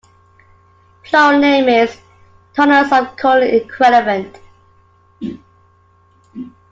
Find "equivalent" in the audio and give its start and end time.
3.43-4.39